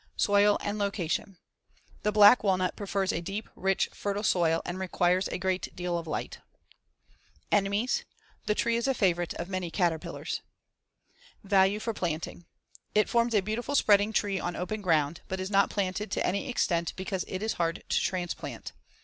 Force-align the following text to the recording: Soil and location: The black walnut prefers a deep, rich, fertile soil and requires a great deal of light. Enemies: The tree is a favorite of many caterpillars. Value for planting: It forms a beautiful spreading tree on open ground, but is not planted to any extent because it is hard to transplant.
Soil 0.17 0.57
and 0.61 0.79
location: 0.79 1.37
The 2.01 2.11
black 2.11 2.43
walnut 2.43 2.75
prefers 2.75 3.11
a 3.13 3.21
deep, 3.21 3.47
rich, 3.55 3.87
fertile 3.93 4.23
soil 4.23 4.63
and 4.65 4.79
requires 4.79 5.27
a 5.27 5.37
great 5.37 5.75
deal 5.75 5.95
of 5.95 6.07
light. 6.07 6.39
Enemies: 7.51 8.03
The 8.47 8.55
tree 8.55 8.77
is 8.77 8.87
a 8.87 8.95
favorite 8.95 9.35
of 9.35 9.47
many 9.47 9.69
caterpillars. 9.69 10.41
Value 11.43 11.79
for 11.79 11.93
planting: 11.93 12.45
It 12.95 13.09
forms 13.09 13.35
a 13.35 13.41
beautiful 13.41 13.75
spreading 13.75 14.11
tree 14.11 14.39
on 14.39 14.55
open 14.55 14.81
ground, 14.81 15.21
but 15.27 15.39
is 15.39 15.51
not 15.51 15.69
planted 15.69 16.09
to 16.09 16.25
any 16.25 16.49
extent 16.49 16.93
because 16.95 17.23
it 17.27 17.43
is 17.43 17.53
hard 17.53 17.83
to 17.87 17.99
transplant. 17.99 18.73